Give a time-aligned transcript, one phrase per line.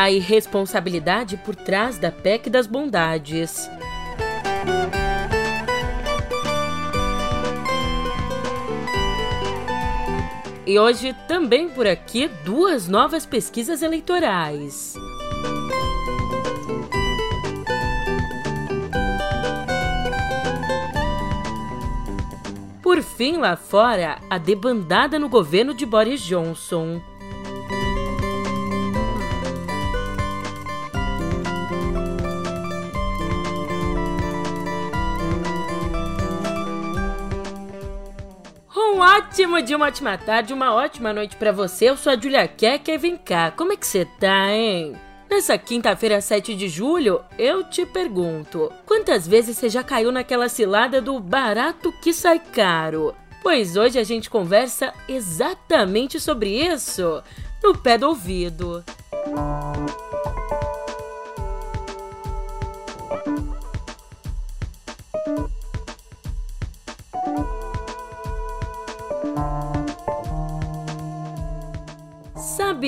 [0.00, 3.68] a irresponsabilidade por trás da PEC das bondades.
[10.64, 14.94] E hoje também por aqui duas novas pesquisas eleitorais.
[22.80, 27.02] Por fim, lá fora, a debandada no governo de Boris Johnson.
[39.38, 41.84] Ótimo dia, uma ótima tarde, uma ótima noite para você.
[41.84, 44.96] Eu sou a Julia Keck e vem cá, como é que você tá, hein?
[45.30, 51.00] Nessa quinta-feira, 7 de julho, eu te pergunto: quantas vezes você já caiu naquela cilada
[51.00, 53.14] do barato que sai caro?
[53.40, 57.22] Pois hoje a gente conversa exatamente sobre isso
[57.62, 58.82] no pé do ouvido.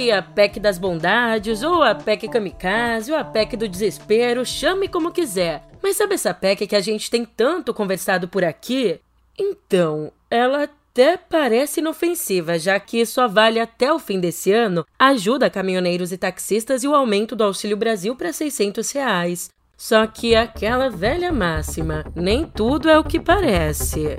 [0.09, 5.11] A PEC das bondades, ou a PEC kamikaze, ou a PEC do desespero, chame como
[5.11, 5.65] quiser.
[5.83, 9.01] Mas sabe essa PEC que a gente tem tanto conversado por aqui?
[9.37, 15.47] Então, ela até parece inofensiva, já que só vale até o fim desse ano ajuda
[15.47, 19.51] a caminhoneiros e taxistas e o aumento do Auxílio Brasil para 600 reais.
[19.77, 24.17] Só que aquela velha máxima, nem tudo é o que parece.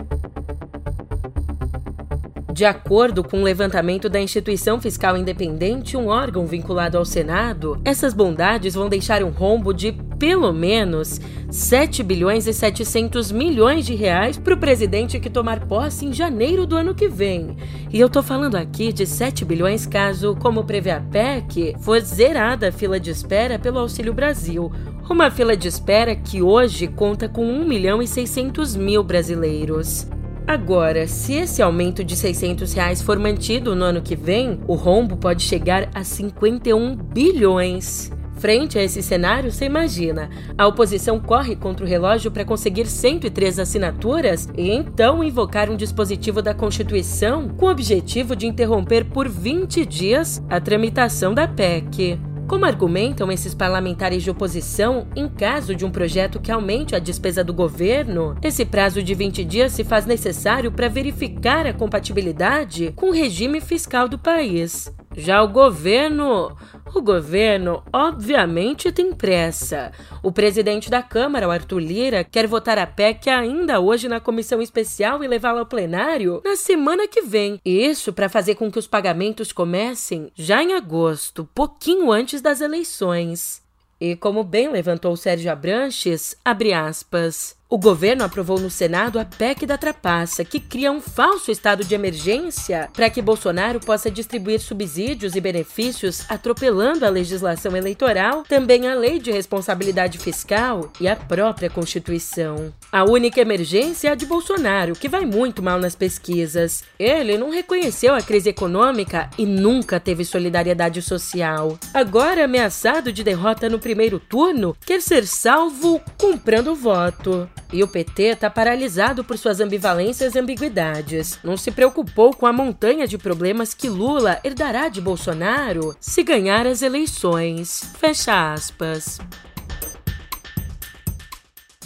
[2.62, 7.82] De acordo com o um levantamento da Instituição Fiscal Independente, um órgão vinculado ao Senado,
[7.84, 13.96] essas bondades vão deixar um rombo de pelo menos 7 bilhões e 700 milhões de
[13.96, 17.58] reais para o presidente que tomar posse em janeiro do ano que vem.
[17.92, 22.70] E eu tô falando aqui de 7 bilhões caso, como prevê a PEC, for zerada
[22.70, 24.72] a fila de espera pelo Auxílio Brasil,
[25.10, 30.08] uma fila de espera que hoje conta com 1 milhão e 600 mil brasileiros.
[30.52, 35.16] Agora, se esse aumento de 600 reais for mantido no ano que vem, o rombo
[35.16, 38.12] pode chegar a 51 bilhões.
[38.36, 43.60] Frente a esse cenário, você imagina, a oposição corre contra o relógio para conseguir 103
[43.60, 49.86] assinaturas e então invocar um dispositivo da Constituição com o objetivo de interromper por 20
[49.86, 52.20] dias a tramitação da PEC.
[52.52, 57.46] Como argumentam esses parlamentares de oposição, em caso de um projeto que aumente a despesa
[57.46, 63.06] do governo, esse prazo de 20 dias se faz necessário para verificar a compatibilidade com
[63.06, 64.92] o regime fiscal do país.
[65.16, 66.56] Já o governo.
[66.94, 69.92] O governo, obviamente, tem pressa.
[70.22, 74.62] O presidente da Câmara, o Arthur Lira, quer votar a PEC ainda hoje na comissão
[74.62, 77.60] especial e levá-la ao plenário na semana que vem.
[77.64, 83.62] Isso para fazer com que os pagamentos comecem já em agosto, pouquinho antes das eleições.
[84.00, 87.56] E como bem levantou Sérgio Abranches, abre aspas.
[87.74, 91.96] O governo aprovou no Senado a PEC da trapaça, que cria um falso estado de
[91.96, 98.94] emergência para que Bolsonaro possa distribuir subsídios e benefícios, atropelando a legislação eleitoral, também a
[98.94, 102.74] lei de responsabilidade fiscal e a própria Constituição.
[102.92, 106.84] A única emergência é a de Bolsonaro, que vai muito mal nas pesquisas.
[107.00, 111.80] Ele não reconheceu a crise econômica e nunca teve solidariedade social.
[111.94, 117.50] Agora, ameaçado de derrota no primeiro turno, quer ser salvo comprando voto.
[117.74, 121.40] E o PT está paralisado por suas ambivalências e ambiguidades.
[121.44, 126.68] Não se preocupou com a montanha de problemas que Lula herdará de Bolsonaro se ganhar
[126.68, 127.92] as eleições.
[127.98, 129.20] Fecha aspas.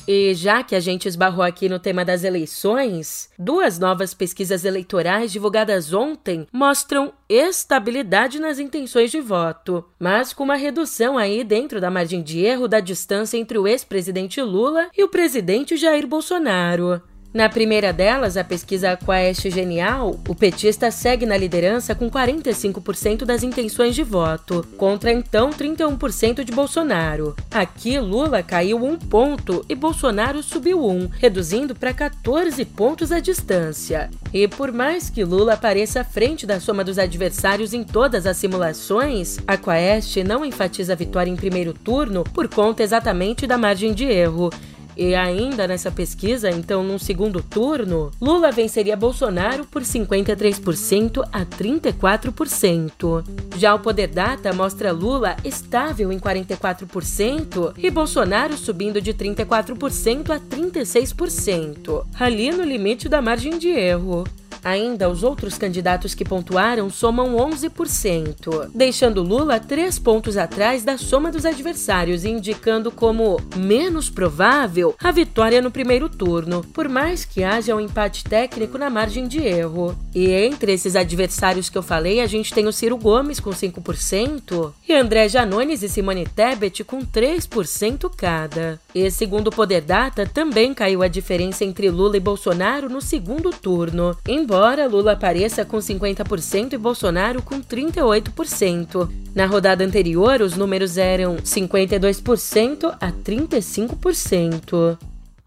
[0.07, 5.31] E já que a gente esbarrou aqui no tema das eleições, duas novas pesquisas eleitorais
[5.31, 11.89] divulgadas ontem mostram estabilidade nas intenções de voto, mas com uma redução aí dentro da
[11.89, 17.01] margem de erro da distância entre o ex-presidente Lula e o presidente Jair Bolsonaro.
[17.35, 23.44] Na primeira delas, a pesquisa Quaest Genial, o petista segue na liderança com 45% das
[23.44, 27.36] intenções de voto, contra então 31% de Bolsonaro.
[27.51, 34.09] Aqui, Lula caiu um ponto e Bolsonaro subiu um, reduzindo para 14 pontos a distância.
[34.33, 38.38] E por mais que Lula apareça à frente da soma dos adversários em todas as
[38.38, 43.94] simulações, a Quaest não enfatiza a vitória em primeiro turno por conta exatamente da margem
[43.94, 44.50] de erro.
[44.95, 53.24] E ainda nessa pesquisa, então, num segundo turno, Lula venceria Bolsonaro por 53% a 34%.
[53.57, 60.39] Já o Poder Data mostra Lula estável em 44% e Bolsonaro subindo de 34% a
[60.39, 64.24] 36%, ali no limite da margem de erro.
[64.65, 71.31] Ainda os outros candidatos que pontuaram somam 11%, deixando Lula três pontos atrás da soma
[71.31, 77.44] dos adversários e indicando como menos provável a vitória no primeiro turno, por mais que
[77.44, 79.95] haja um empate técnico na margem de erro.
[80.15, 84.73] E entre esses adversários que eu falei, a gente tem o Ciro Gomes com 5%
[84.89, 88.79] e André Janones e Simone Tebet com 3% cada.
[88.95, 93.51] E segundo o Poder Data, também caiu a diferença entre Lula e Bolsonaro no segundo
[93.51, 94.55] turno, embora
[94.88, 99.10] Lula apareça com 50% e Bolsonaro com 38%.
[99.36, 104.98] Na rodada anterior, os números eram 52% a 35%.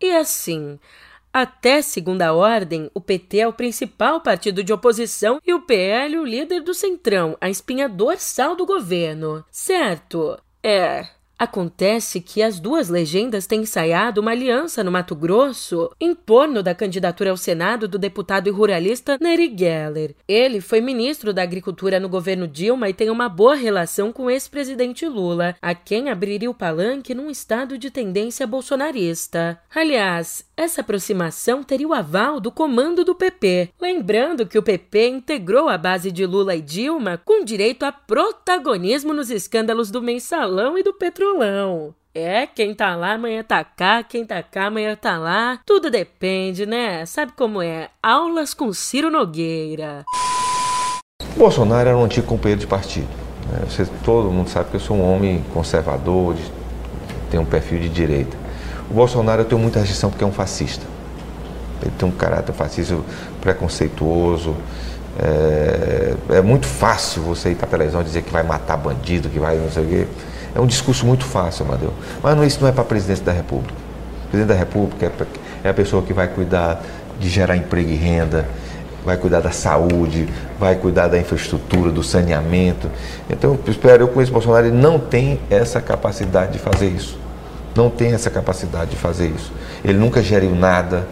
[0.00, 0.78] E assim,
[1.32, 6.24] até segunda ordem, o PT é o principal partido de oposição e o PL o
[6.24, 9.44] líder do Centrão, a espinha dorsal do governo.
[9.50, 10.38] Certo?
[10.62, 11.06] É,
[11.38, 16.74] Acontece que as duas legendas têm ensaiado uma aliança no Mato Grosso em torno da
[16.74, 20.16] candidatura ao Senado do deputado e ruralista Neri Geller.
[20.26, 24.30] Ele foi ministro da Agricultura no governo Dilma e tem uma boa relação com o
[24.30, 29.60] ex-presidente Lula, a quem abriria o palanque num estado de tendência bolsonarista.
[29.72, 33.70] Aliás, essa aproximação teria o aval do comando do PP.
[33.80, 39.14] Lembrando que o PP integrou a base de Lula e Dilma com direito a protagonismo
[39.14, 40.92] nos escândalos do mensalão e do
[41.28, 41.94] petrolão.
[42.14, 45.60] É, quem tá lá amanhã tá cá, quem tá cá amanhã tá lá.
[45.64, 47.04] Tudo depende, né?
[47.06, 47.90] Sabe como é?
[48.02, 50.04] Aulas com Ciro Nogueira.
[51.36, 53.08] Bolsonaro era um antigo companheiro de partido.
[53.52, 53.60] Né?
[53.68, 56.34] Você, todo mundo sabe que eu sou um homem conservador,
[57.30, 58.36] tenho um perfil de direita.
[58.90, 60.84] O Bolsonaro eu tenho muita rejeição porque é um fascista.
[61.82, 62.98] Ele tem um caráter fascista
[63.40, 64.56] preconceituoso.
[65.20, 69.38] É, é muito fácil você ir para a televisão dizer que vai matar bandido, que
[69.38, 70.06] vai não sei o quê.
[70.58, 71.92] É um discurso muito fácil, Amadeu.
[72.22, 73.74] Mas não, isso não é para a presidência da República.
[74.26, 75.26] O presidente da República é, pra,
[75.64, 76.82] é a pessoa que vai cuidar
[77.18, 78.46] de gerar emprego e renda,
[79.04, 80.28] vai cuidar da saúde,
[80.58, 82.90] vai cuidar da infraestrutura, do saneamento.
[83.30, 87.18] Então, eu espero, eu conheço o Bolsonaro, ele não tem essa capacidade de fazer isso
[87.78, 89.52] não tem essa capacidade de fazer isso.
[89.84, 91.06] Ele nunca geriu nada,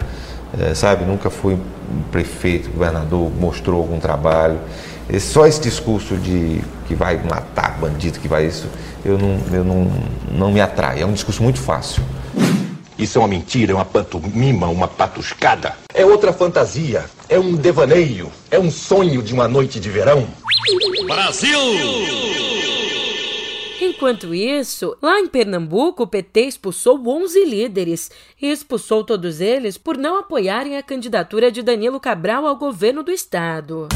[0.59, 1.05] é, sabe?
[1.05, 1.57] Nunca foi
[2.11, 4.59] prefeito, governador, mostrou algum trabalho.
[5.09, 8.67] E só esse discurso de que vai matar bandido, que vai isso,
[9.05, 9.91] eu não, eu não,
[10.31, 11.03] não me atrai.
[11.03, 12.03] É um discurso muito fácil.
[12.99, 15.77] Isso é uma mentira, é uma pantomima, uma patuscada.
[15.93, 20.27] É outra fantasia, é um devaneio, é um sonho de uma noite de verão.
[21.07, 21.61] Brasil!
[23.81, 28.11] Enquanto isso, lá em Pernambuco, o PT expulsou 11 líderes
[28.41, 33.13] e expulsou todos eles por não apoiarem a candidatura de Danilo Cabral ao governo do
[33.13, 33.89] estado.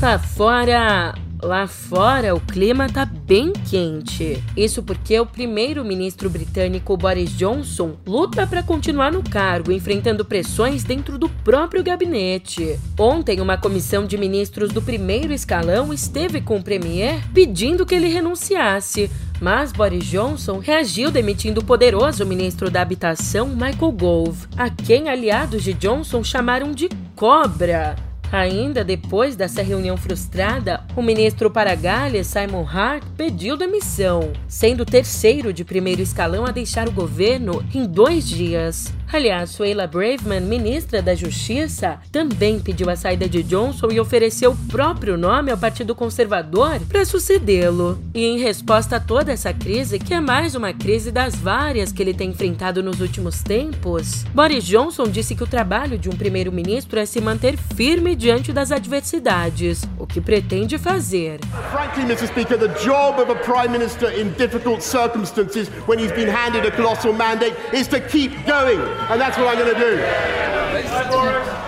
[0.00, 4.42] Lá fora, Lá fora, o clima tá bem quente.
[4.56, 11.18] Isso porque o primeiro-ministro britânico Boris Johnson luta para continuar no cargo, enfrentando pressões dentro
[11.18, 12.78] do próprio gabinete.
[12.98, 18.08] Ontem, uma comissão de ministros do primeiro escalão esteve com o premier pedindo que ele
[18.08, 19.10] renunciasse.
[19.40, 25.62] Mas Boris Johnson reagiu demitindo o poderoso ministro da Habitação, Michael Gove, a quem aliados
[25.62, 28.05] de Johnson chamaram de cobra.
[28.32, 35.52] Ainda depois dessa reunião frustrada, o ministro Paragalha, Simon Hart, pediu demissão, sendo o terceiro
[35.52, 38.92] de primeiro escalão a deixar o governo em dois dias.
[39.12, 44.56] Aliás, Suela Braveman, ministra da Justiça, também pediu a saída de Johnson e ofereceu o
[44.68, 47.98] próprio nome ao Partido Conservador para sucedê-lo.
[48.12, 52.02] E em resposta a toda essa crise, que é mais uma crise das várias que
[52.02, 56.98] ele tem enfrentado nos últimos tempos, Boris Johnson disse que o trabalho de um primeiro-ministro
[56.98, 61.40] é se manter firme diante das adversidades, o que pretende fazer.
[61.72, 62.26] Frankly, Mr.
[62.28, 66.70] Speaker, the job of a prime minister in difficult circumstances when he's been handed a
[66.70, 68.80] colossal mandate is to keep going.
[69.10, 71.65] And that's what I'm going to do.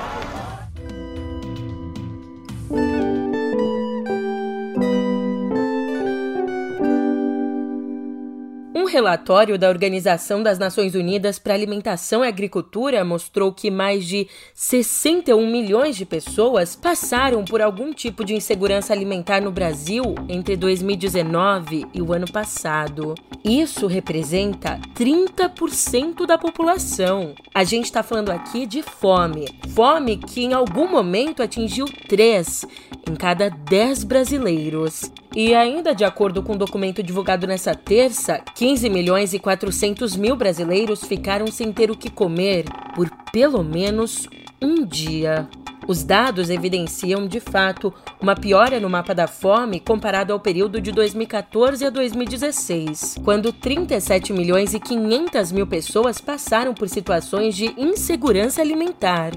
[8.99, 15.49] Relatório da Organização das Nações Unidas para Alimentação e Agricultura mostrou que mais de 61
[15.49, 22.03] milhões de pessoas passaram por algum tipo de insegurança alimentar no Brasil entre 2019 e
[22.03, 23.15] o ano passado.
[23.45, 27.37] Isso representa 30% da população.
[27.55, 29.47] A gente está falando aqui de fome.
[29.77, 32.65] Fome que em algum momento atingiu 3
[33.09, 35.03] em cada 10 brasileiros.
[35.41, 40.35] E ainda de acordo com um documento divulgado nessa terça, 15 milhões e 400 mil
[40.35, 44.27] brasileiros ficaram sem ter o que comer por pelo menos
[44.61, 45.49] um dia.
[45.87, 50.91] Os dados evidenciam, de fato, uma piora no mapa da fome comparado ao período de
[50.91, 58.61] 2014 a 2016, quando 37 milhões e 500 mil pessoas passaram por situações de insegurança
[58.61, 59.31] alimentar.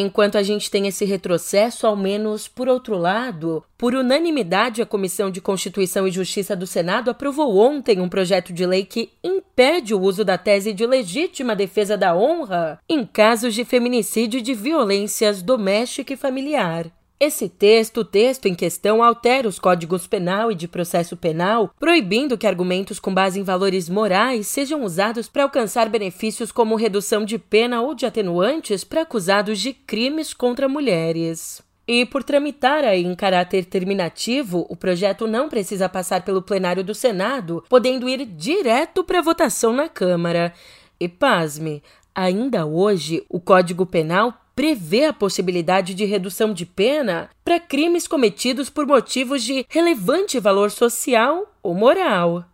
[0.00, 5.30] Enquanto a gente tem esse retrocesso, ao menos por outro lado, por unanimidade, a Comissão
[5.30, 10.00] de Constituição e Justiça do Senado aprovou ontem um projeto de lei que impede o
[10.00, 15.42] uso da tese de legítima defesa da honra em casos de feminicídio e de violências
[15.42, 16.86] doméstica e familiar.
[17.24, 22.48] Esse texto, texto em questão, altera os códigos penal e de processo penal, proibindo que
[22.48, 27.80] argumentos com base em valores morais sejam usados para alcançar benefícios como redução de pena
[27.80, 31.62] ou de atenuantes para acusados de crimes contra mulheres.
[31.86, 36.92] E por tramitar aí em caráter terminativo, o projeto não precisa passar pelo plenário do
[36.92, 40.52] Senado, podendo ir direto para votação na Câmara.
[40.98, 47.60] E pasme, ainda hoje o Código Penal prevê a possibilidade de redução de pena para
[47.60, 52.44] crimes cometidos por motivos de relevante valor social ou moral.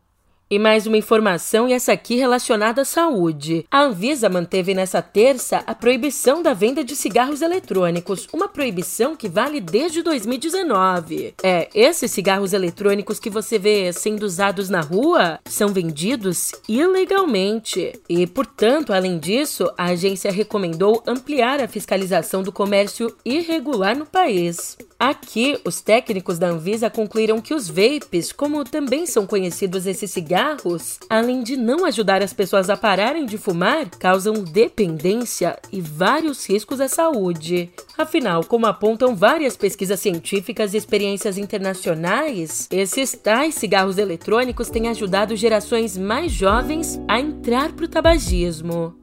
[0.51, 3.67] E mais uma informação, e essa aqui relacionada à saúde.
[3.71, 9.29] A Anvisa manteve nessa terça a proibição da venda de cigarros eletrônicos, uma proibição que
[9.29, 11.35] vale desde 2019.
[11.43, 17.93] É, esses cigarros eletrônicos que você vê sendo usados na rua são vendidos ilegalmente.
[18.09, 24.79] E, portanto, além disso, a agência recomendou ampliar a fiscalização do comércio irregular no país.
[25.01, 30.99] Aqui, os técnicos da Anvisa concluíram que os vapes, como também são conhecidos esses cigarros,
[31.09, 36.81] além de não ajudar as pessoas a pararem de fumar, causam dependência e vários riscos
[36.81, 37.71] à saúde.
[37.97, 45.37] Afinal, como apontam várias pesquisas científicas e experiências internacionais, esses tais cigarros eletrônicos têm ajudado
[45.37, 48.98] gerações mais jovens a entrar para o tabagismo.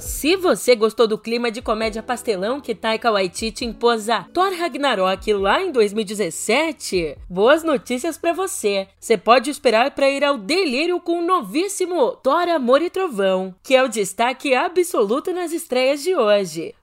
[0.00, 5.32] Se você gostou do clima de comédia pastelão que Taika Waititi impôs a Thor Ragnarok
[5.32, 8.88] lá em 2017, boas notícias para você.
[8.98, 13.74] Você pode esperar para ir ao delírio com o novíssimo Thor Amor e Trovão, que
[13.74, 16.74] é o destaque absoluto nas estreias de hoje.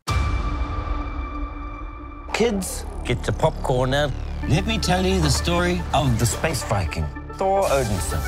[2.34, 4.12] Kids, get the popcorn now.
[4.50, 7.06] Let me tell you the story of the space Viking,
[7.38, 8.20] Thor Odinson.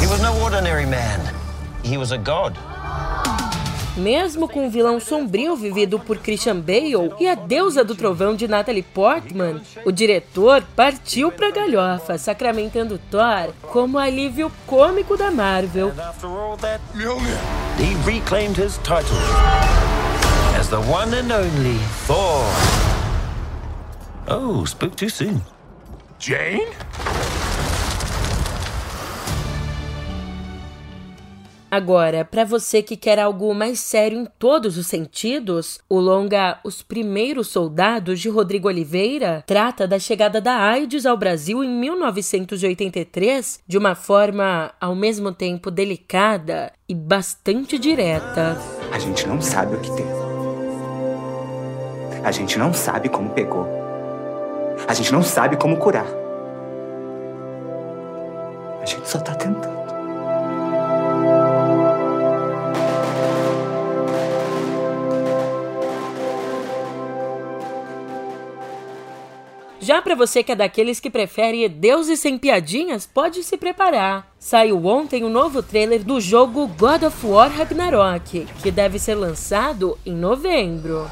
[0.00, 1.20] He was no ordinary man.
[1.82, 2.56] He was a god.
[3.96, 8.48] Mesmo com um vilão sombrio vivido por Christian Bale e a deusa do trovão de
[8.48, 15.92] Natalie Portman, o diretor partiu pra galhofa, sacramentando Thor como alívio cômico da Marvel.
[17.78, 19.18] He reclaimed his title
[20.56, 22.44] as the one and only Thor.
[24.26, 25.42] Oh, spoke too soon.
[26.18, 26.66] Jane?
[31.74, 36.82] Agora, para você que quer algo mais sério em todos os sentidos, o longa Os
[36.82, 43.76] Primeiros Soldados de Rodrigo Oliveira trata da chegada da AIDS ao Brasil em 1983 de
[43.76, 48.56] uma forma ao mesmo tempo delicada e bastante direta.
[48.92, 50.06] A gente não sabe o que tem.
[52.22, 53.66] A gente não sabe como pegou.
[54.86, 56.06] A gente não sabe como curar.
[58.80, 59.18] A gente só
[69.94, 74.28] Já para você que é daqueles que prefere deuses sem piadinhas, pode se preparar.
[74.40, 79.14] Saiu ontem o um novo trailer do jogo God of War Ragnarok, que deve ser
[79.14, 81.08] lançado em novembro.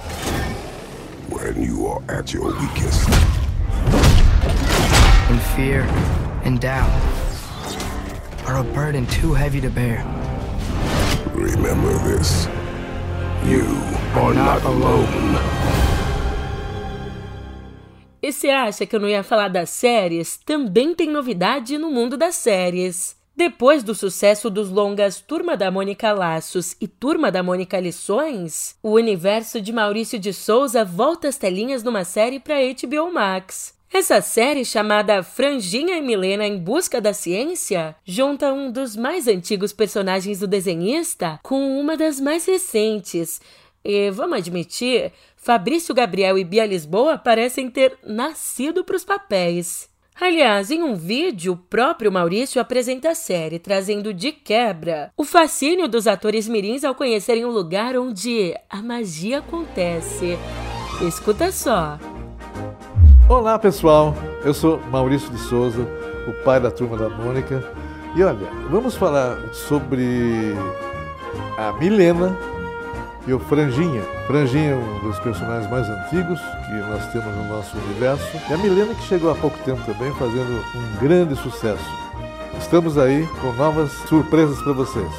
[1.30, 3.08] When you are at your weakest.
[5.28, 5.86] When fear
[6.44, 6.90] and doubt
[8.48, 10.04] are a burden too heavy to bear.
[11.36, 12.48] Remember this.
[13.46, 13.62] You
[14.20, 15.91] are not alone.
[18.32, 20.38] Você acha que eu não ia falar das séries?
[20.38, 23.14] Também tem novidade no mundo das séries.
[23.36, 28.92] Depois do sucesso dos longas Turma da Mônica Laços e Turma da Mônica Lições, o
[28.92, 33.74] universo de Maurício de Souza volta às telinhas numa série para HBO Max.
[33.92, 39.74] Essa série, chamada Franjinha e Milena em Busca da Ciência, junta um dos mais antigos
[39.74, 43.42] personagens do desenhista com uma das mais recentes.
[43.84, 49.90] E vamos admitir, Fabrício Gabriel e Bia Lisboa parecem ter nascido para os papéis.
[50.20, 55.88] Aliás, em um vídeo, o próprio Maurício apresenta a série, trazendo de quebra o fascínio
[55.88, 60.38] dos atores mirins ao conhecerem um lugar onde a magia acontece.
[61.00, 61.98] Escuta só.
[63.28, 64.14] Olá, pessoal.
[64.44, 65.82] Eu sou Maurício de Souza,
[66.28, 67.64] o pai da turma da Mônica.
[68.14, 70.54] E olha, vamos falar sobre
[71.56, 72.36] a Milena
[73.26, 74.02] e o Franjinha.
[74.26, 78.24] Franjinha é um dos personagens mais antigos que nós temos no nosso universo.
[78.48, 81.84] E a Milena que chegou há pouco tempo também fazendo um grande sucesso.
[82.58, 85.12] Estamos aí com novas surpresas para vocês.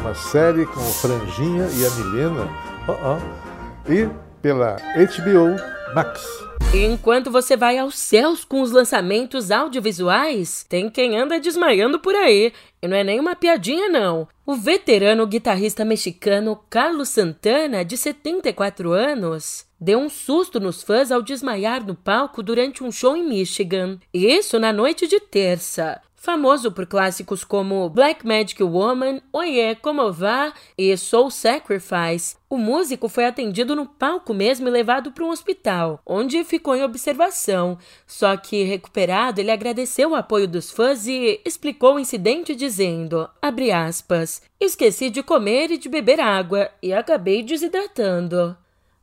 [0.00, 2.48] Uma série com o Franjinha e a Milena.
[2.88, 3.92] Oh, oh.
[3.92, 4.08] E
[4.40, 5.56] pela HBO
[5.94, 6.55] Max.
[6.84, 12.52] Enquanto você vai aos céus com os lançamentos audiovisuais, tem quem anda desmaiando por aí.
[12.82, 14.28] E não é nem uma piadinha, não.
[14.44, 21.22] O veterano guitarrista mexicano Carlos Santana, de 74 anos, deu um susto nos fãs ao
[21.22, 23.98] desmaiar no palco durante um show em Michigan.
[24.12, 26.00] Isso na noite de terça.
[26.26, 33.08] Famoso por clássicos como Black Magic Woman, Oye, Como Vá e Soul Sacrifice, o músico
[33.08, 37.78] foi atendido no palco mesmo e levado para um hospital, onde ficou em observação.
[38.08, 43.30] Só que, recuperado, ele agradeceu o apoio dos fãs e explicou o incidente dizendo,
[43.72, 48.56] aspas, esqueci de comer e de beber água e acabei desidratando.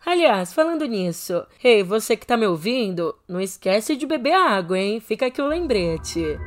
[0.06, 5.00] Aliás, falando nisso, hey, você que tá me ouvindo, não esquece de beber água, hein?
[5.00, 6.38] Fica aqui o lembrete.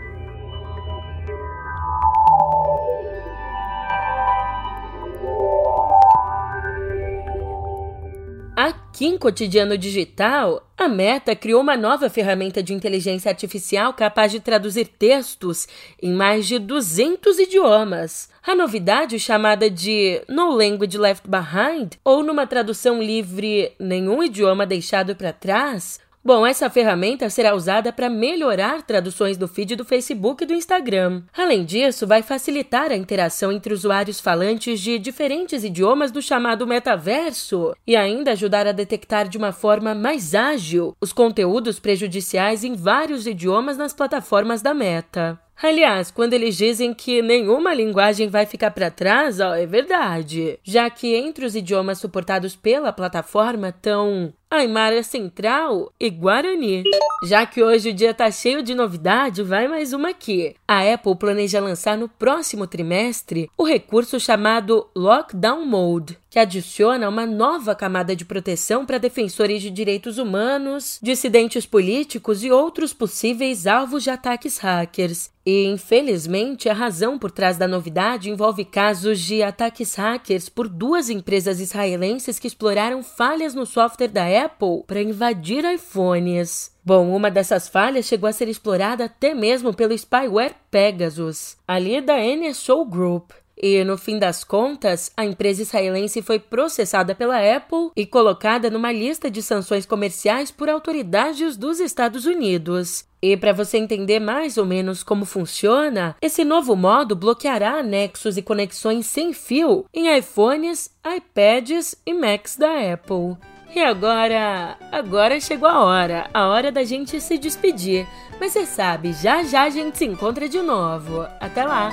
[8.96, 14.40] Aqui em Cotidiano Digital, a Meta criou uma nova ferramenta de inteligência artificial capaz de
[14.40, 15.68] traduzir textos
[16.02, 18.30] em mais de 200 idiomas.
[18.42, 25.14] A novidade, chamada de No Language Left Behind, ou numa tradução livre Nenhum Idioma Deixado
[25.14, 30.46] para Trás, Bom, essa ferramenta será usada para melhorar traduções do feed do Facebook e
[30.48, 31.22] do Instagram.
[31.32, 37.76] Além disso, vai facilitar a interação entre usuários falantes de diferentes idiomas do chamado metaverso
[37.86, 43.24] e ainda ajudar a detectar de uma forma mais ágil os conteúdos prejudiciais em vários
[43.24, 45.45] idiomas nas plataformas da Meta.
[45.62, 50.58] Aliás, quando eles dizem que nenhuma linguagem vai ficar para trás, ó, é verdade.
[50.62, 56.84] Já que entre os idiomas suportados pela plataforma estão Aimara Central e Guarani.
[57.24, 60.54] Já que hoje o dia tá cheio de novidade, vai mais uma aqui.
[60.68, 67.26] A Apple planeja lançar no próximo trimestre o recurso chamado Lockdown Mode, que adiciona uma
[67.26, 74.04] nova camada de proteção para defensores de direitos humanos, dissidentes políticos e outros possíveis alvos
[74.04, 75.30] de ataques hackers.
[75.46, 81.08] E, infelizmente, a razão por trás da novidade envolve casos de ataques hackers por duas
[81.08, 86.72] empresas israelenses que exploraram falhas no software da Apple para invadir iPhones.
[86.84, 92.16] Bom, uma dessas falhas chegou a ser explorada até mesmo pelo spyware Pegasus, ali da
[92.16, 93.30] NSO Group.
[93.60, 98.92] E, no fim das contas, a empresa israelense foi processada pela Apple e colocada numa
[98.92, 103.04] lista de sanções comerciais por autoridades dos Estados Unidos.
[103.22, 108.42] E para você entender mais ou menos como funciona, esse novo modo bloqueará anexos e
[108.42, 113.36] conexões sem fio em iPhones, iPads e Macs da Apple.
[113.74, 118.06] E agora, agora chegou a hora, a hora da gente se despedir.
[118.38, 121.26] Mas você sabe, já já a gente se encontra de novo.
[121.40, 121.90] Até lá!